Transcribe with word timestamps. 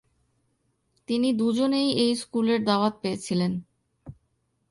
তিনি 1.07 1.29
দুজনেই 1.33 1.89
এই 2.03 2.11
স্কুলের 2.15 2.59
দাওয়াত 2.63 2.93
পেয়েছিলেন। 3.01 3.51